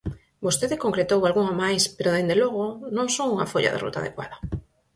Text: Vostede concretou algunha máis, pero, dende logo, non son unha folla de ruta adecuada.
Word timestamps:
Vostede 0.45 0.81
concretou 0.85 1.19
algunha 1.23 1.55
máis, 1.63 1.83
pero, 1.95 2.09
dende 2.15 2.35
logo, 2.43 2.65
non 2.95 3.07
son 3.15 3.27
unha 3.35 3.49
folla 3.51 3.73
de 3.73 3.81
ruta 3.85 3.97
adecuada. 4.01 4.37